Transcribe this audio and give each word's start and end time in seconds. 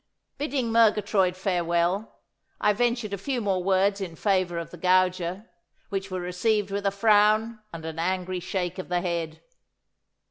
Bidding 0.39 0.71
Murgatroyd 0.71 1.35
farewell, 1.37 2.21
I 2.59 2.73
ventured 2.73 3.13
a 3.13 3.19
few 3.19 3.39
more 3.39 3.61
words 3.63 4.01
in 4.01 4.15
favour 4.15 4.57
of 4.57 4.71
the 4.71 4.77
gauger, 4.79 5.45
which 5.89 6.09
were 6.09 6.19
received 6.19 6.71
with 6.71 6.87
a 6.87 6.91
frown 6.91 7.59
and 7.71 7.85
an 7.85 7.99
angry 7.99 8.39
shake 8.39 8.79
of 8.79 8.89
the 8.89 9.01
head. 9.01 9.43